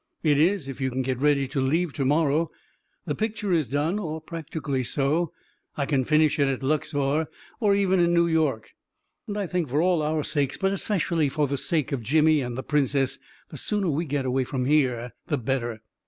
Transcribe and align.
"It 0.23 0.39
is 0.39 0.67
if 0.67 0.81
you 0.81 0.89
can 0.89 1.03
get 1.03 1.19
ready 1.19 1.47
to 1.49 1.61
leave 1.61 1.93
to 1.93 2.03
morrow. 2.03 2.49
The 3.05 3.13
picture 3.13 3.53
is 3.53 3.69
done— 3.69 3.99
or 3.99 4.19
practically 4.19 4.83
so; 4.83 5.31
I 5.77 5.85
can 5.85 6.05
fin 6.05 6.21
ish 6.21 6.39
it 6.39 6.47
at 6.47 6.63
Luxor, 6.63 7.27
or 7.59 7.75
even 7.75 7.99
in 7.99 8.11
New 8.11 8.25
York. 8.25 8.71
And 9.27 9.37
I 9.37 9.45
think 9.45 9.69
for 9.69 9.79
all 9.79 10.01
our 10.01 10.23
sakes— 10.23 10.57
but 10.57 10.71
especially 10.71 11.29
for 11.29 11.45
the 11.45 11.55
sake 11.55 11.91
of 11.91 12.01
Jimmy 12.01 12.41
and 12.41 12.57
the 12.57 12.63
Princess— 12.63 13.19
the 13.51 13.57
sooner 13.57 13.85
^e 13.89 14.07
get 14.07 14.25
away 14.25 14.43
from 14.43 14.65
here 14.65 15.13
the 15.27 15.37
better." 15.37 15.81